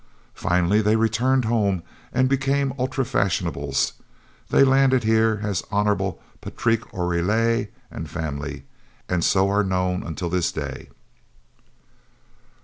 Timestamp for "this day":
10.27-10.89